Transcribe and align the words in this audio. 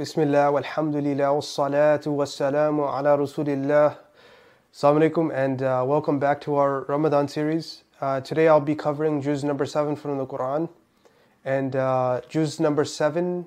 بسم 0.00 0.20
الله 0.20 0.50
والحمد 0.50 0.96
لله 0.96 1.30
والصلاة 1.30 2.04
والسلام 2.04 2.80
على 2.80 3.16
رسول 3.16 3.48
الله 3.48 3.96
Assalamu 4.74 5.00
alaikum 5.00 5.34
and 5.34 5.62
uh, 5.62 5.82
welcome 5.88 6.18
back 6.18 6.38
to 6.42 6.56
our 6.56 6.82
Ramadan 6.82 7.26
series. 7.28 7.82
Uh, 7.98 8.20
today 8.20 8.46
I'll 8.46 8.60
be 8.60 8.74
covering 8.74 9.22
juz 9.22 9.42
number 9.42 9.64
7 9.64 9.96
from 9.96 10.18
the 10.18 10.26
Quran. 10.26 10.68
And 11.46 11.74
uh, 11.74 12.20
juz 12.28 12.60
number 12.60 12.84
7 12.84 13.46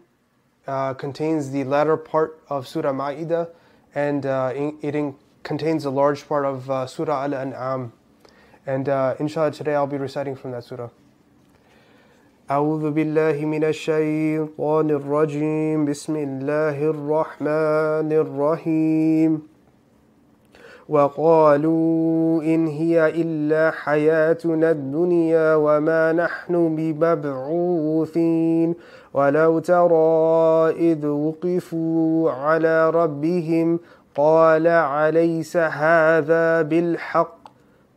uh, 0.65 0.95
contains 0.95 1.51
the 1.51 1.65
latter 1.65 1.95
part 1.97 2.41
of 2.49 2.67
Surah 2.67 2.93
Ma'idah 2.93 3.51
and 3.93 4.25
uh, 4.25 4.51
it 4.81 4.95
in- 4.95 5.17
contains 5.43 5.85
a 5.85 5.91
large 5.91 6.27
part 6.27 6.45
of 6.45 6.67
uh, 6.71 6.87
Surah 6.87 7.25
Al-An'am. 7.25 7.91
And 8.65 8.89
uh, 8.89 9.13
inshallah 9.19 9.51
today 9.51 9.75
I'll 9.75 9.85
be 9.85 9.97
reciting 9.97 10.35
from 10.35 10.49
that 10.49 10.63
surah. 10.63 10.89
أعوذ 12.50 12.90
بالله 12.90 13.44
من 13.44 13.64
الشيطان 13.64 14.90
الرجيم. 14.90 15.84
بسم 15.84 16.16
الله 16.16 16.90
الرحمن 16.90 18.12
الرحيم. 18.12 19.42
وقالوا 20.88 22.42
إن 22.42 22.66
هي 22.66 23.08
إلا 23.08 23.70
حياتنا 23.70 24.70
الدنيا 24.70 25.54
وما 25.54 26.12
نحن 26.12 26.76
بمبعوثين. 26.76 28.74
ولو 29.14 29.58
ترى 29.58 30.70
إذ 30.92 31.06
وقفوا 31.06 32.30
على 32.30 32.90
ربهم 32.90 33.78
قال 34.14 34.68
عليس 34.68 35.56
هذا 35.56 36.62
بالحق؟ 36.62 37.38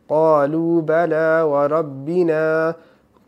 قالوا 0.08 0.80
بلى 0.80 1.42
وربنا 1.42 2.74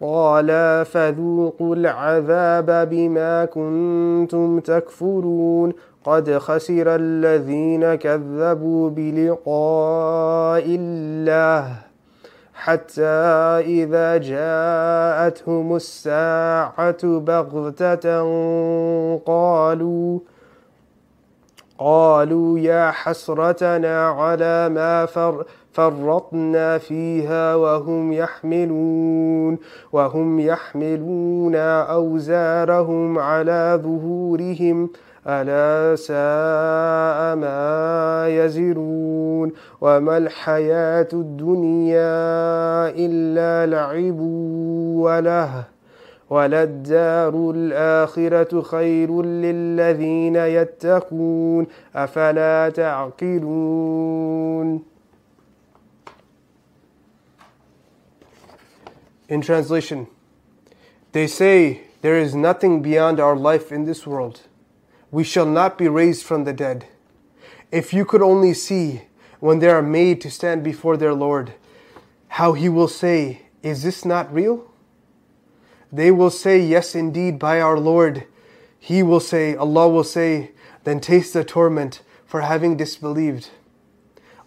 قال 0.00 0.48
فذوقوا 0.84 1.76
العذاب 1.76 2.88
بما 2.90 3.44
كنتم 3.44 4.60
تكفرون. 4.60 5.72
قد 6.04 6.38
خسر 6.38 6.84
الذين 6.86 7.94
كذبوا 7.94 8.90
بلقاء 8.90 10.64
الله 10.66 11.76
حتى 12.54 13.02
إذا 13.80 14.16
جاءتهم 14.16 15.76
الساعة 15.76 17.18
بغتة 17.18 18.22
قالوا 19.16 20.18
قالوا 21.78 22.58
يا 22.58 22.90
حسرتنا 22.90 24.08
على 24.08 24.68
ما 24.68 25.06
فر 25.06 25.44
فرطنا 25.72 26.78
فيها 26.78 27.54
وهم 27.54 28.12
يحملون 28.12 29.58
وهم 29.92 30.40
يحملون 30.40 31.54
أوزارهم 31.56 33.18
على 33.18 33.80
ظهورهم 33.82 34.90
ألا 35.26 35.96
ساء 35.96 37.36
ما 37.36 38.26
يزرون. 38.28 39.52
وما 39.80 40.16
الحياة 40.16 41.08
الدنيا 41.12 42.88
إلا 42.88 43.66
لعب 43.66 44.20
وله 45.00 45.64
وللدار 46.30 47.52
الآخرة 47.54 48.62
خير 48.62 49.22
للذين 49.22 50.36
يتقون. 50.36 51.66
أفلا 51.96 52.68
تعقلون؟ 52.68 54.10
In 59.30 59.40
translation, 59.40 60.08
they 61.12 61.28
say, 61.28 61.82
There 62.02 62.18
is 62.18 62.34
nothing 62.34 62.82
beyond 62.82 63.20
our 63.20 63.36
life 63.36 63.70
in 63.70 63.84
this 63.84 64.04
world. 64.04 64.40
We 65.12 65.22
shall 65.22 65.46
not 65.46 65.78
be 65.78 65.88
raised 65.88 66.24
from 66.24 66.42
the 66.42 66.52
dead. 66.52 66.86
If 67.70 67.94
you 67.94 68.04
could 68.04 68.22
only 68.22 68.54
see 68.54 69.02
when 69.38 69.60
they 69.60 69.68
are 69.68 69.82
made 69.82 70.20
to 70.22 70.30
stand 70.32 70.64
before 70.64 70.96
their 70.96 71.14
Lord, 71.14 71.54
how 72.26 72.54
He 72.54 72.68
will 72.68 72.88
say, 72.88 73.42
Is 73.62 73.84
this 73.84 74.04
not 74.04 74.34
real? 74.34 74.68
They 75.92 76.10
will 76.10 76.30
say, 76.30 76.60
Yes, 76.60 76.96
indeed, 76.96 77.38
by 77.38 77.60
our 77.60 77.78
Lord. 77.78 78.26
He 78.80 79.00
will 79.00 79.20
say, 79.20 79.54
Allah 79.54 79.88
will 79.88 80.04
say, 80.04 80.50
Then 80.82 80.98
taste 80.98 81.34
the 81.34 81.44
torment 81.44 82.02
for 82.26 82.40
having 82.40 82.76
disbelieved. 82.76 83.50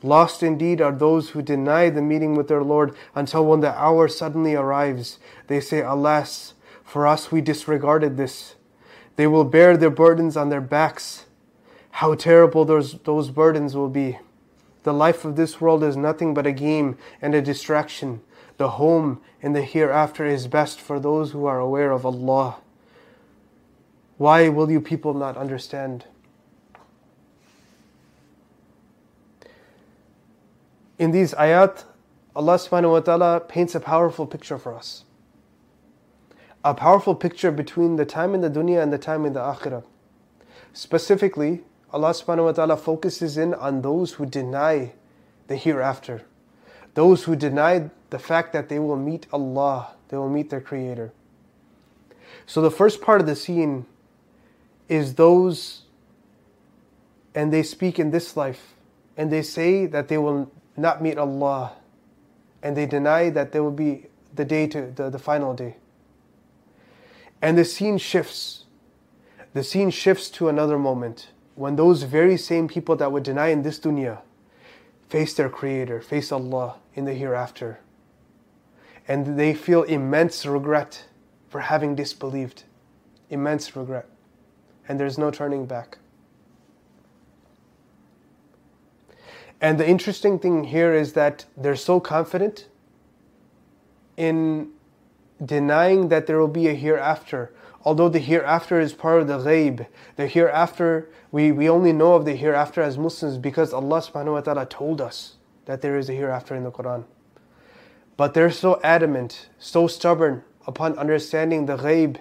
Lost 0.04 0.44
indeed 0.44 0.82
are 0.82 0.92
those 0.92 1.30
who 1.30 1.42
deny 1.42 1.90
the 1.90 2.02
meeting 2.02 2.36
with 2.36 2.50
their 2.50 2.62
Lord 2.62 2.94
until 3.16 3.46
when 3.46 3.62
the 3.62 3.74
hour 3.80 4.10
suddenly 4.10 4.54
arrives. 4.54 5.18
They 5.48 5.62
say, 5.62 5.82
Alas, 5.82 6.54
for 6.84 7.08
us 7.08 7.32
we 7.32 7.40
disregarded 7.40 8.18
this. 8.18 8.56
They 9.16 9.28
will 9.28 9.46
bear 9.46 9.78
their 9.78 9.90
burdens 9.90 10.36
on 10.36 10.50
their 10.50 10.62
backs. 10.62 11.26
How 11.92 12.16
terrible 12.16 12.66
those, 12.66 13.00
those 13.00 13.30
burdens 13.30 13.76
will 13.76 13.90
be. 13.90 14.20
The 14.84 14.94
life 14.94 15.24
of 15.24 15.38
this 15.38 15.62
world 15.62 15.84
is 15.84 15.96
nothing 15.96 16.34
but 16.34 16.46
a 16.46 16.52
game 16.52 16.98
and 17.22 17.34
a 17.34 17.42
distraction. 17.42 18.22
The 18.58 18.72
home 18.72 19.22
in 19.42 19.54
the 19.54 19.62
hereafter 19.62 20.26
is 20.26 20.48
best 20.48 20.82
for 20.82 21.00
those 21.00 21.32
who 21.32 21.46
are 21.46 21.60
aware 21.60 21.92
of 21.92 22.06
Allah. 22.06 22.58
Why 24.18 24.50
will 24.50 24.70
you 24.70 24.82
people 24.82 25.14
not 25.14 25.38
understand? 25.38 26.06
In 31.00 31.12
these 31.12 31.34
ayat, 31.34 31.86
Allah 32.36 32.56
subhanahu 32.56 32.92
wa 32.92 33.00
ta'ala 33.00 33.40
paints 33.42 33.76
a 33.76 33.80
powerful 33.80 34.26
picture 34.26 34.58
for 34.58 34.76
us. 34.76 35.06
A 36.64 36.74
powerful 36.74 37.16
picture 37.16 37.52
between 37.52 37.96
the 37.96 38.06
time 38.06 38.34
in 38.34 38.42
the 38.42 38.50
dunya 38.50 38.82
and 38.82 38.94
the 38.94 38.98
time 38.98 39.26
in 39.26 39.34
the 39.34 39.40
akhirah. 39.40 39.84
Specifically, 40.72 41.62
Allah 41.92 42.12
subhanahu 42.12 42.46
wa 42.46 42.52
ta'ala 42.52 42.78
focuses 42.78 43.38
in 43.38 43.54
on 43.54 43.82
those 43.82 44.14
who 44.14 44.26
deny 44.26 44.94
the 45.48 45.56
hereafter. 45.56 46.24
Those 46.94 47.24
who 47.24 47.36
deny 47.36 47.90
the 48.10 48.20
fact 48.20 48.54
that 48.54 48.70
they 48.70 48.80
will 48.80 48.98
meet 48.98 49.28
Allah, 49.34 49.96
they 50.10 50.18
will 50.18 50.30
meet 50.30 50.50
their 50.50 50.62
Creator. 50.62 51.12
So 52.46 52.62
the 52.62 52.72
first 52.72 53.02
part 53.02 53.22
of 53.22 53.28
the 53.28 53.36
scene 53.36 53.86
is 54.90 55.16
those, 55.16 55.84
and 57.36 57.52
they 57.52 57.64
speak 57.64 58.00
in 58.00 58.12
this 58.12 58.38
life, 58.38 58.74
and 59.18 59.32
they 59.32 59.42
say 59.42 59.86
that 59.86 60.08
they 60.08 60.18
will 60.18 60.52
not 60.76 61.02
meet 61.02 61.18
Allah, 61.18 61.74
and 62.62 62.76
they 62.76 62.86
deny 62.86 63.30
that 63.30 63.52
there 63.52 63.64
will 63.64 63.72
be 63.72 64.08
the 64.34 64.46
day 64.46 64.68
to 64.68 64.92
the, 64.92 65.10
the 65.10 65.20
final 65.20 65.54
day. 65.54 65.78
And 67.42 67.58
the 67.58 67.66
scene 67.66 67.98
shifts. 67.98 68.66
The 69.54 69.64
scene 69.64 69.92
shifts 69.92 70.30
to 70.32 70.50
another 70.50 70.80
moment 70.80 71.30
when 71.56 71.76
those 71.76 72.04
very 72.04 72.38
same 72.38 72.68
people 72.68 72.96
that 72.96 73.12
would 73.12 73.24
deny 73.24 73.50
in 73.50 73.62
this 73.62 73.80
dunya 73.80 74.20
face 75.08 75.34
their 75.34 75.50
Creator, 75.50 76.02
face 76.02 76.32
Allah 76.32 76.78
in 76.96 77.06
the 77.06 77.14
hereafter. 77.14 77.80
And 79.08 79.38
they 79.38 79.54
feel 79.54 79.84
immense 79.84 80.46
regret 80.46 81.06
for 81.50 81.60
having 81.60 81.96
disbelieved. 81.96 82.64
Immense 83.30 83.76
regret. 83.76 84.08
And 84.88 85.00
there's 85.00 85.18
no 85.18 85.30
turning 85.30 85.66
back. 85.66 85.98
And 89.64 89.80
the 89.80 89.88
interesting 89.88 90.40
thing 90.40 90.66
here 90.66 90.94
is 90.94 91.14
that 91.14 91.46
they're 91.56 91.78
so 91.78 92.02
confident 92.02 92.68
in 94.18 94.72
denying 95.44 96.10
that 96.10 96.28
there 96.28 96.38
will 96.38 96.50
be 96.50 96.68
a 96.68 96.74
hereafter. 96.74 97.54
Although 97.86 98.10
the 98.10 98.20
hereafter 98.20 98.82
is 98.82 98.92
part 98.92 99.22
of 99.22 99.30
the 99.30 99.38
ghaib, 99.38 99.88
the 100.18 100.28
hereafter, 100.28 101.10
we, 101.32 101.54
we 101.54 101.70
only 101.70 101.94
know 101.94 102.16
of 102.16 102.26
the 102.26 102.36
hereafter 102.36 102.82
as 102.82 102.98
Muslims 102.98 103.38
because 103.38 103.72
Allah 103.72 104.02
subhanahu 104.02 104.34
wa 104.34 104.42
ta'ala 104.42 104.66
told 104.66 105.00
us 105.00 105.38
that 105.64 105.82
there 105.82 105.98
is 105.98 106.10
a 106.10 106.14
hereafter 106.14 106.56
in 106.56 106.66
the 106.66 106.72
Quran. 106.72 107.06
But 108.18 108.34
they're 108.34 108.52
so 108.52 108.82
adamant, 108.84 109.48
so 109.60 109.88
stubborn 109.88 110.44
upon 110.68 110.98
understanding 110.98 111.68
the 111.68 111.78
ghaib 111.78 112.18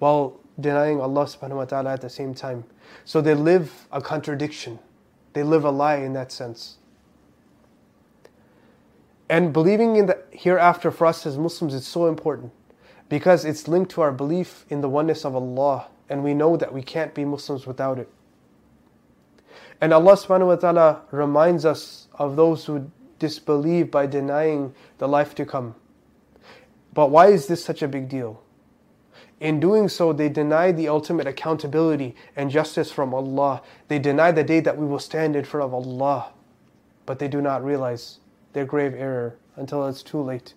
while 0.00 0.40
denying 0.58 1.00
Allah 1.00 1.26
subhanahu 1.26 1.58
wa 1.58 1.64
ta'ala 1.64 1.92
at 1.92 2.00
the 2.00 2.10
same 2.10 2.34
time. 2.34 2.64
So 3.04 3.20
they 3.20 3.34
live 3.34 3.86
a 3.92 4.00
contradiction. 4.00 4.80
They 5.36 5.42
live 5.42 5.66
a 5.66 5.70
lie 5.70 5.96
in 5.96 6.14
that 6.14 6.32
sense. 6.32 6.78
And 9.28 9.52
believing 9.52 9.96
in 9.96 10.06
the 10.06 10.22
hereafter 10.30 10.90
for 10.90 11.06
us 11.06 11.26
as 11.26 11.36
Muslims 11.36 11.74
is 11.74 11.86
so 11.86 12.06
important 12.06 12.52
because 13.10 13.44
it's 13.44 13.68
linked 13.68 13.90
to 13.90 14.00
our 14.00 14.12
belief 14.12 14.64
in 14.70 14.80
the 14.80 14.88
oneness 14.88 15.26
of 15.26 15.36
Allah 15.36 15.88
and 16.08 16.24
we 16.24 16.32
know 16.32 16.56
that 16.56 16.72
we 16.72 16.80
can't 16.80 17.12
be 17.12 17.26
Muslims 17.26 17.66
without 17.66 17.98
it. 17.98 18.08
And 19.78 19.92
Allah 19.92 20.16
subhanahu 20.16 20.46
wa 20.46 20.56
ta'ala 20.56 21.02
reminds 21.10 21.66
us 21.66 22.08
of 22.14 22.36
those 22.36 22.64
who 22.64 22.90
disbelieve 23.18 23.90
by 23.90 24.06
denying 24.06 24.74
the 24.96 25.06
life 25.06 25.34
to 25.34 25.44
come. 25.44 25.74
But 26.94 27.10
why 27.10 27.26
is 27.26 27.46
this 27.46 27.62
such 27.62 27.82
a 27.82 27.88
big 27.88 28.08
deal? 28.08 28.42
In 29.38 29.60
doing 29.60 29.88
so, 29.88 30.12
they 30.12 30.28
deny 30.28 30.72
the 30.72 30.88
ultimate 30.88 31.26
accountability 31.26 32.14
and 32.34 32.50
justice 32.50 32.90
from 32.90 33.12
Allah. 33.12 33.62
They 33.88 33.98
deny 33.98 34.32
the 34.32 34.44
day 34.44 34.60
that 34.60 34.78
we 34.78 34.86
will 34.86 34.98
stand 34.98 35.36
in 35.36 35.44
front 35.44 35.66
of 35.66 35.74
Allah. 35.74 36.32
But 37.04 37.18
they 37.18 37.28
do 37.28 37.42
not 37.42 37.62
realize 37.62 38.18
their 38.54 38.64
grave 38.64 38.94
error 38.94 39.36
until 39.54 39.86
it's 39.86 40.02
too 40.02 40.20
late. 40.20 40.54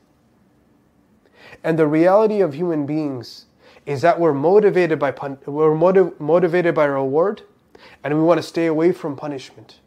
And 1.64 1.78
the 1.78 1.88
reality 1.88 2.42
of 2.42 2.54
human 2.54 2.86
beings 2.86 3.46
is 3.86 4.02
that 4.02 4.20
we're 4.20 4.34
motivated 4.34 5.00
by 5.00 5.14
we're 5.46 5.76
motiv- 5.76 6.20
motivated 6.20 6.76
by 6.76 6.86
reward 6.86 7.42
and 8.04 8.14
we 8.14 8.22
want 8.22 8.38
to 8.38 8.44
stay 8.44 8.66
away 8.66 8.92
from 8.92 9.16
punishment. 9.16 9.80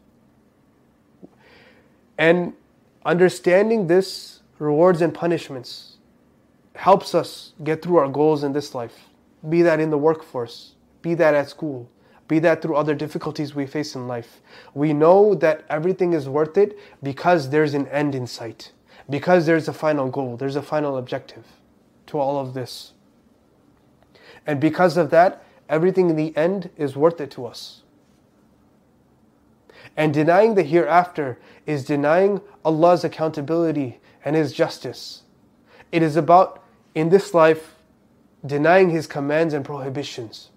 And 2.17 2.53
understanding 3.05 3.87
this 3.87 4.41
rewards 4.59 5.01
and 5.01 5.13
punishments 5.13 5.92
helps 6.75 7.13
us 7.13 7.53
get 7.63 7.81
through 7.81 7.97
our 7.97 8.09
goals 8.09 8.43
in 8.43 8.53
this 8.53 8.73
life. 8.73 9.09
Be 9.47 9.61
that 9.61 9.79
in 9.79 9.89
the 9.89 9.97
workforce, 9.97 10.75
be 11.01 11.13
that 11.15 11.33
at 11.33 11.49
school, 11.49 11.89
be 12.27 12.39
that 12.39 12.61
through 12.61 12.75
other 12.75 12.95
difficulties 12.95 13.53
we 13.53 13.67
face 13.67 13.95
in 13.95 14.07
life. 14.07 14.41
We 14.73 14.93
know 14.93 15.35
that 15.35 15.65
everything 15.69 16.13
is 16.13 16.29
worth 16.29 16.57
it 16.57 16.77
because 17.01 17.49
there's 17.49 17.73
an 17.73 17.87
end 17.87 18.15
in 18.15 18.25
sight, 18.25 18.71
because 19.09 19.45
there's 19.45 19.67
a 19.67 19.73
final 19.73 20.09
goal, 20.09 20.37
there's 20.37 20.55
a 20.55 20.61
final 20.61 20.97
objective 20.97 21.45
to 22.07 22.17
all 22.17 22.39
of 22.39 22.53
this. 22.53 22.93
And 24.47 24.59
because 24.59 24.97
of 24.97 25.09
that, 25.11 25.43
everything 25.69 26.09
in 26.09 26.15
the 26.15 26.35
end 26.35 26.69
is 26.77 26.95
worth 26.95 27.19
it 27.21 27.31
to 27.31 27.45
us. 27.45 27.81
And 29.95 30.13
denying 30.13 30.55
the 30.55 30.63
hereafter 30.63 31.37
is 31.65 31.85
denying 31.85 32.41
Allah's 32.65 33.03
accountability 33.03 33.99
and 34.25 34.35
His 34.35 34.53
justice. 34.53 35.23
It 35.91 36.01
is 36.01 36.15
about, 36.15 36.62
in 36.95 37.09
this 37.09 37.33
life, 37.33 37.75
denying 38.45 38.89
His 38.89 39.07
commands 39.07 39.53
and 39.53 39.63
prohibitions. 39.63 40.49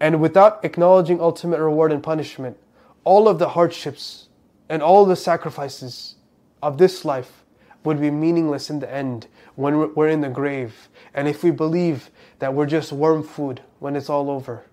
And 0.00 0.20
without 0.20 0.64
acknowledging 0.64 1.20
ultimate 1.20 1.60
reward 1.60 1.92
and 1.92 2.02
punishment, 2.02 2.56
all 3.04 3.28
of 3.28 3.38
the 3.38 3.50
hardships 3.50 4.28
and 4.68 4.82
all 4.82 5.04
the 5.04 5.16
sacrifices 5.16 6.16
of 6.62 6.78
this 6.78 7.04
life 7.04 7.44
would 7.84 8.00
be 8.00 8.10
meaningless 8.10 8.70
in 8.70 8.78
the 8.78 8.92
end 8.92 9.26
when 9.56 9.94
we're 9.94 10.08
in 10.08 10.20
the 10.20 10.28
grave. 10.28 10.88
And 11.14 11.28
if 11.28 11.42
we 11.42 11.50
believe 11.50 12.10
that 12.38 12.54
we're 12.54 12.66
just 12.66 12.92
worm 12.92 13.22
food 13.22 13.60
when 13.80 13.96
it's 13.96 14.08
all 14.08 14.30
over, 14.30 14.64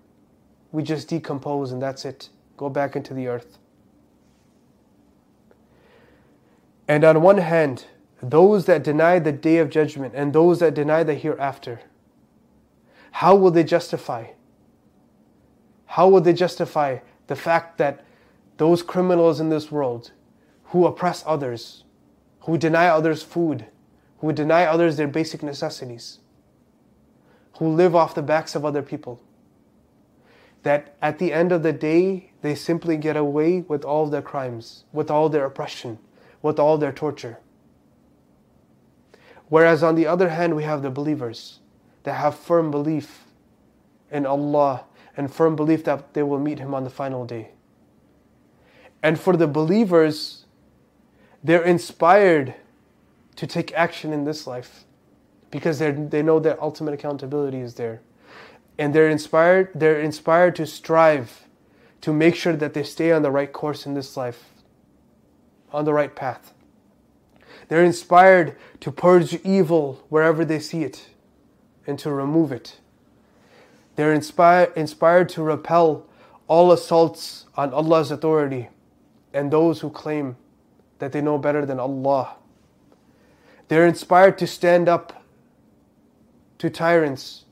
we 0.72 0.82
just 0.82 1.08
decompose 1.08 1.72
and 1.72 1.82
that's 1.82 2.04
it. 2.04 2.28
Go 2.56 2.68
back 2.68 2.94
into 2.96 3.14
the 3.14 3.28
earth. 3.28 3.58
And 6.86 7.04
on 7.04 7.22
one 7.22 7.38
hand, 7.38 7.84
those 8.22 8.66
that 8.66 8.84
deny 8.84 9.18
the 9.18 9.32
day 9.32 9.58
of 9.58 9.70
judgment 9.70 10.14
and 10.14 10.32
those 10.32 10.60
that 10.60 10.74
deny 10.74 11.02
the 11.02 11.14
hereafter, 11.14 11.80
how 13.12 13.34
will 13.34 13.50
they 13.50 13.64
justify? 13.64 14.26
How 15.86 16.08
will 16.08 16.20
they 16.20 16.32
justify 16.32 16.98
the 17.26 17.36
fact 17.36 17.78
that 17.78 18.04
those 18.58 18.82
criminals 18.82 19.40
in 19.40 19.48
this 19.48 19.72
world 19.72 20.12
who 20.64 20.86
oppress 20.86 21.24
others, 21.26 21.84
who 22.40 22.58
deny 22.58 22.86
others 22.86 23.22
food, 23.22 23.66
who 24.18 24.32
deny 24.32 24.64
others 24.64 24.96
their 24.96 25.08
basic 25.08 25.42
necessities, 25.42 26.18
who 27.58 27.68
live 27.68 27.96
off 27.96 28.14
the 28.14 28.22
backs 28.22 28.54
of 28.54 28.64
other 28.64 28.82
people, 28.82 29.20
that 30.62 30.94
at 31.00 31.18
the 31.18 31.32
end 31.32 31.52
of 31.52 31.62
the 31.62 31.72
day, 31.72 32.32
they 32.42 32.54
simply 32.54 32.96
get 32.96 33.16
away 33.16 33.62
with 33.62 33.84
all 33.84 34.06
their 34.06 34.22
crimes, 34.22 34.84
with 34.92 35.10
all 35.10 35.28
their 35.28 35.46
oppression, 35.46 35.98
with 36.42 36.58
all 36.58 36.76
their 36.76 36.92
torture. 36.92 37.38
Whereas 39.50 39.82
on 39.82 39.96
the 39.96 40.06
other 40.06 40.30
hand, 40.30 40.56
we 40.56 40.62
have 40.62 40.80
the 40.80 40.90
believers 40.90 41.58
that 42.04 42.14
have 42.14 42.36
firm 42.36 42.70
belief 42.70 43.24
in 44.10 44.24
Allah 44.24 44.84
and 45.16 45.30
firm 45.30 45.56
belief 45.56 45.84
that 45.84 46.14
they 46.14 46.22
will 46.22 46.38
meet 46.38 46.60
Him 46.60 46.72
on 46.72 46.84
the 46.84 46.90
final 46.90 47.26
day. 47.26 47.50
And 49.02 49.18
for 49.18 49.36
the 49.36 49.48
believers, 49.48 50.46
they're 51.42 51.64
inspired 51.64 52.54
to 53.36 53.46
take 53.46 53.72
action 53.72 54.12
in 54.12 54.24
this 54.24 54.46
life 54.46 54.84
because 55.50 55.80
they 55.80 56.22
know 56.22 56.38
that 56.38 56.60
ultimate 56.60 56.94
accountability 56.94 57.58
is 57.58 57.74
there. 57.74 58.02
And 58.78 58.94
they're 58.94 59.08
inspired, 59.08 59.70
they're 59.74 60.00
inspired 60.00 60.54
to 60.56 60.66
strive 60.66 61.48
to 62.02 62.12
make 62.12 62.36
sure 62.36 62.54
that 62.54 62.72
they 62.72 62.84
stay 62.84 63.10
on 63.10 63.22
the 63.22 63.30
right 63.30 63.52
course 63.52 63.84
in 63.84 63.94
this 63.94 64.16
life, 64.16 64.44
on 65.72 65.84
the 65.84 65.92
right 65.92 66.14
path. 66.14 66.54
They're 67.70 67.84
inspired 67.84 68.56
to 68.80 68.90
purge 68.90 69.34
evil 69.44 70.04
wherever 70.08 70.44
they 70.44 70.58
see 70.58 70.82
it 70.82 71.10
and 71.86 71.96
to 72.00 72.10
remove 72.10 72.50
it. 72.50 72.80
They're 73.94 74.12
inspired, 74.12 74.72
inspired 74.74 75.28
to 75.30 75.42
repel 75.44 76.04
all 76.48 76.72
assaults 76.72 77.46
on 77.56 77.72
Allah's 77.72 78.10
authority 78.10 78.70
and 79.32 79.52
those 79.52 79.82
who 79.82 79.90
claim 79.90 80.36
that 80.98 81.12
they 81.12 81.20
know 81.20 81.38
better 81.38 81.64
than 81.64 81.78
Allah. 81.78 82.34
They're 83.68 83.86
inspired 83.86 84.36
to 84.38 84.48
stand 84.48 84.88
up 84.88 85.22
to 86.58 86.70
tyrants 86.70 87.44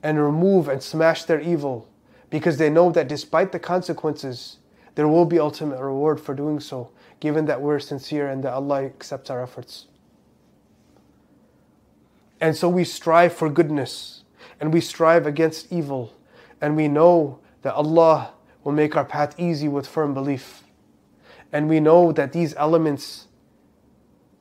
and 0.00 0.22
remove 0.22 0.68
and 0.68 0.80
smash 0.80 1.24
their 1.24 1.40
evil 1.40 1.88
because 2.30 2.56
they 2.56 2.70
know 2.70 2.92
that 2.92 3.08
despite 3.08 3.50
the 3.50 3.58
consequences, 3.58 4.58
there 4.94 5.08
will 5.08 5.24
be 5.24 5.38
ultimate 5.38 5.80
reward 5.80 6.20
for 6.20 6.34
doing 6.34 6.60
so, 6.60 6.90
given 7.20 7.46
that 7.46 7.60
we're 7.60 7.78
sincere 7.78 8.28
and 8.28 8.42
that 8.44 8.52
Allah 8.52 8.84
accepts 8.84 9.30
our 9.30 9.42
efforts. 9.42 9.86
And 12.40 12.56
so 12.56 12.68
we 12.68 12.84
strive 12.84 13.32
for 13.32 13.48
goodness 13.48 14.24
and 14.60 14.72
we 14.72 14.80
strive 14.80 15.26
against 15.26 15.72
evil, 15.72 16.14
and 16.60 16.76
we 16.76 16.86
know 16.86 17.40
that 17.62 17.74
Allah 17.74 18.32
will 18.62 18.72
make 18.72 18.96
our 18.96 19.04
path 19.04 19.38
easy 19.38 19.66
with 19.66 19.88
firm 19.88 20.14
belief. 20.14 20.62
And 21.52 21.68
we 21.68 21.80
know 21.80 22.12
that 22.12 22.32
these 22.32 22.54
elements 22.54 23.26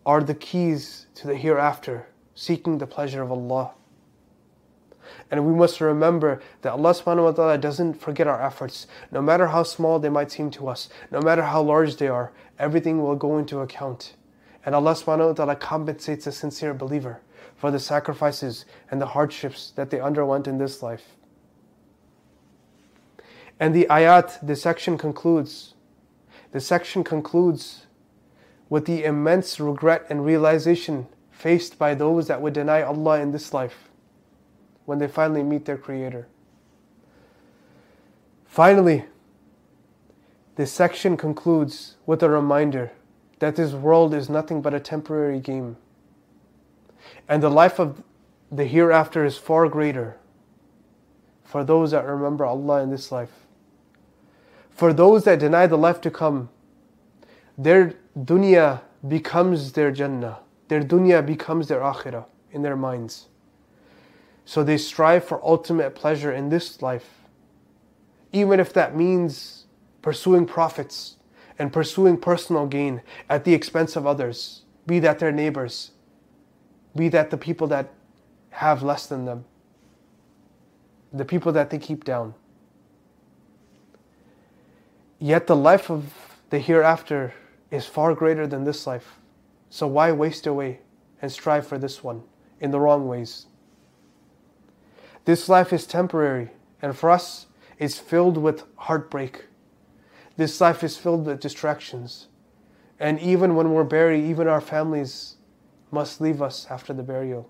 are 0.05 0.23
the 0.23 0.35
keys 0.35 1.07
to 1.15 1.27
the 1.27 1.35
hereafter, 1.35 2.07
seeking 2.35 2.77
the 2.77 2.87
pleasure 2.87 3.21
of 3.21 3.31
Allah. 3.31 3.71
And 5.29 5.45
we 5.45 5.53
must 5.53 5.81
remember 5.81 6.41
that 6.61 6.73
Allah 6.73 6.93
subhanahu 6.93 7.23
wa 7.23 7.31
ta'ala 7.31 7.57
doesn't 7.57 7.95
forget 7.95 8.27
our 8.27 8.41
efforts. 8.41 8.87
No 9.11 9.21
matter 9.21 9.47
how 9.47 9.63
small 9.63 9.99
they 9.99 10.09
might 10.09 10.31
seem 10.31 10.51
to 10.51 10.67
us, 10.67 10.89
no 11.11 11.21
matter 11.21 11.43
how 11.43 11.61
large 11.61 11.97
they 11.97 12.07
are, 12.07 12.31
everything 12.59 13.01
will 13.01 13.15
go 13.15 13.37
into 13.37 13.59
account. 13.59 14.15
And 14.65 14.75
Allah 14.75 14.93
subhanahu 14.93 15.27
wa 15.27 15.33
ta'ala 15.33 15.55
compensates 15.55 16.27
a 16.27 16.31
sincere 16.31 16.73
believer 16.73 17.21
for 17.55 17.71
the 17.71 17.79
sacrifices 17.79 18.65
and 18.89 19.01
the 19.01 19.07
hardships 19.07 19.71
that 19.75 19.89
they 19.89 19.99
underwent 19.99 20.47
in 20.47 20.57
this 20.57 20.81
life. 20.81 21.15
And 23.59 23.75
the 23.75 23.85
ayat, 23.89 24.45
the 24.45 24.55
section 24.55 24.97
concludes. 24.97 25.75
The 26.51 26.59
section 26.59 27.03
concludes 27.03 27.85
with 28.69 28.85
the 28.85 29.03
immense 29.03 29.59
regret 29.59 30.07
and 30.09 30.25
realization 30.25 31.07
faced 31.29 31.77
by 31.77 31.93
those 31.93 32.27
that 32.27 32.41
would 32.41 32.53
deny 32.53 32.81
Allah 32.81 33.19
in 33.19 33.31
this 33.31 33.53
life 33.53 33.90
when 34.91 34.99
they 34.99 35.07
finally 35.07 35.41
meet 35.41 35.63
their 35.63 35.77
Creator. 35.77 36.27
Finally, 38.45 39.05
this 40.57 40.69
section 40.69 41.15
concludes 41.15 41.95
with 42.05 42.21
a 42.21 42.29
reminder 42.29 42.91
that 43.39 43.55
this 43.55 43.71
world 43.71 44.13
is 44.13 44.29
nothing 44.29 44.61
but 44.61 44.73
a 44.73 44.81
temporary 44.81 45.39
game, 45.39 45.77
and 47.29 47.41
the 47.41 47.49
life 47.49 47.79
of 47.79 48.03
the 48.51 48.65
hereafter 48.65 49.23
is 49.23 49.37
far 49.37 49.69
greater 49.69 50.17
for 51.45 51.63
those 51.63 51.91
that 51.91 52.05
remember 52.05 52.43
Allah 52.43 52.83
in 52.83 52.89
this 52.89 53.13
life. 53.13 53.45
For 54.71 54.91
those 54.91 55.23
that 55.23 55.39
deny 55.39 55.67
the 55.67 55.77
life 55.77 56.01
to 56.01 56.11
come, 56.11 56.49
their 57.57 57.95
dunya 58.19 58.81
becomes 59.07 59.71
their 59.71 59.89
Jannah, 59.89 60.39
their 60.67 60.81
dunya 60.83 61.25
becomes 61.25 61.69
their 61.69 61.79
akhirah 61.79 62.25
in 62.51 62.61
their 62.61 62.75
minds. 62.75 63.29
So 64.45 64.63
they 64.63 64.77
strive 64.77 65.23
for 65.23 65.43
ultimate 65.43 65.95
pleasure 65.95 66.31
in 66.31 66.49
this 66.49 66.81
life, 66.81 67.21
even 68.31 68.59
if 68.59 68.73
that 68.73 68.95
means 68.95 69.65
pursuing 70.01 70.45
profits 70.45 71.17
and 71.59 71.71
pursuing 71.71 72.17
personal 72.17 72.65
gain 72.65 73.01
at 73.29 73.43
the 73.43 73.53
expense 73.53 73.95
of 73.95 74.07
others, 74.07 74.63
be 74.87 74.99
that 74.99 75.19
their 75.19 75.31
neighbors, 75.31 75.91
be 76.95 77.07
that 77.09 77.29
the 77.29 77.37
people 77.37 77.67
that 77.67 77.93
have 78.49 78.83
less 78.83 79.05
than 79.05 79.25
them, 79.25 79.45
the 81.13 81.25
people 81.25 81.51
that 81.51 81.69
they 81.69 81.77
keep 81.77 82.03
down. 82.03 82.33
Yet 85.19 85.47
the 85.47 85.55
life 85.55 85.91
of 85.91 86.13
the 86.49 86.59
hereafter 86.59 87.33
is 87.69 87.85
far 87.85 88.15
greater 88.15 88.47
than 88.47 88.63
this 88.63 88.87
life. 88.87 89.19
So 89.69 89.87
why 89.87 90.11
waste 90.11 90.47
away 90.47 90.79
and 91.21 91.31
strive 91.31 91.67
for 91.67 91.77
this 91.77 92.03
one 92.03 92.23
in 92.59 92.71
the 92.71 92.79
wrong 92.79 93.07
ways. 93.07 93.45
This 95.25 95.47
life 95.47 95.71
is 95.71 95.85
temporary, 95.85 96.49
and 96.81 96.97
for 96.97 97.09
us, 97.09 97.47
it's 97.77 97.97
filled 97.99 98.37
with 98.37 98.63
heartbreak. 98.75 99.45
This 100.37 100.59
life 100.59 100.83
is 100.83 100.97
filled 100.97 101.25
with 101.25 101.39
distractions. 101.39 102.27
And 102.99 103.19
even 103.19 103.55
when 103.55 103.71
we're 103.71 103.83
buried, 103.83 104.23
even 104.23 104.47
our 104.47 104.61
families 104.61 105.35
must 105.91 106.21
leave 106.21 106.41
us 106.41 106.67
after 106.69 106.93
the 106.93 107.03
burial. 107.03 107.49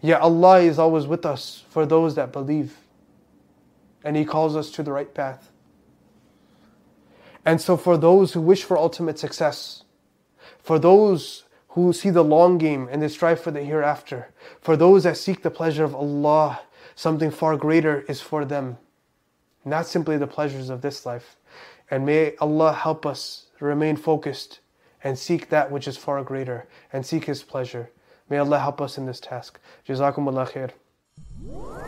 Yet 0.00 0.20
Allah 0.20 0.60
is 0.60 0.78
always 0.78 1.06
with 1.06 1.26
us 1.26 1.64
for 1.70 1.86
those 1.86 2.14
that 2.14 2.32
believe. 2.32 2.76
And 4.04 4.16
He 4.16 4.24
calls 4.24 4.54
us 4.54 4.70
to 4.72 4.82
the 4.82 4.92
right 4.92 5.12
path. 5.12 5.50
And 7.44 7.60
so, 7.60 7.76
for 7.76 7.96
those 7.96 8.32
who 8.32 8.40
wish 8.40 8.62
for 8.62 8.76
ultimate 8.76 9.18
success, 9.18 9.84
for 10.62 10.78
those 10.78 11.44
who 11.68 11.92
see 11.92 12.10
the 12.10 12.24
long 12.24 12.58
game 12.58 12.88
and 12.90 13.02
they 13.02 13.08
strive 13.08 13.40
for 13.40 13.50
the 13.50 13.62
hereafter, 13.62 14.30
for 14.60 14.76
those 14.76 15.04
that 15.04 15.16
seek 15.16 15.42
the 15.42 15.50
pleasure 15.50 15.84
of 15.84 15.94
Allah, 15.94 16.60
something 16.94 17.30
far 17.30 17.56
greater 17.56 18.00
is 18.08 18.20
for 18.20 18.44
them, 18.44 18.78
not 19.64 19.86
simply 19.86 20.16
the 20.16 20.26
pleasures 20.26 20.70
of 20.70 20.80
this 20.80 21.04
life. 21.04 21.36
And 21.90 22.04
may 22.04 22.34
Allah 22.40 22.72
help 22.72 23.06
us 23.06 23.46
remain 23.60 23.96
focused 23.96 24.60
and 25.04 25.18
seek 25.18 25.48
that 25.48 25.70
which 25.70 25.86
is 25.86 25.96
far 25.96 26.22
greater 26.22 26.66
and 26.92 27.04
seek 27.04 27.24
His 27.24 27.42
pleasure. 27.42 27.90
May 28.28 28.38
Allah 28.38 28.58
help 28.58 28.80
us 28.80 28.98
in 28.98 29.06
this 29.06 29.20
task. 29.20 29.58
Jazakumullah 29.86 30.50
khair. 30.50 31.87